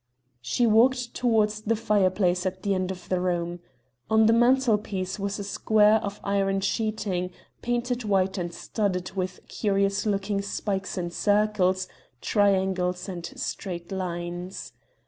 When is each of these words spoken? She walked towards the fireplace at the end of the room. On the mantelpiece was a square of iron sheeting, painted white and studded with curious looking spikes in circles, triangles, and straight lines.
She 0.41 0.65
walked 0.65 1.13
towards 1.13 1.61
the 1.61 1.75
fireplace 1.75 2.47
at 2.47 2.63
the 2.63 2.73
end 2.73 2.89
of 2.89 3.07
the 3.07 3.19
room. 3.19 3.59
On 4.09 4.25
the 4.25 4.33
mantelpiece 4.33 5.19
was 5.19 5.37
a 5.37 5.43
square 5.43 5.97
of 6.03 6.19
iron 6.23 6.61
sheeting, 6.61 7.29
painted 7.61 8.03
white 8.03 8.39
and 8.39 8.51
studded 8.51 9.11
with 9.11 9.41
curious 9.47 10.07
looking 10.07 10.41
spikes 10.41 10.97
in 10.97 11.11
circles, 11.11 11.87
triangles, 12.19 13.07
and 13.07 13.27
straight 13.39 13.91
lines. 13.91 14.73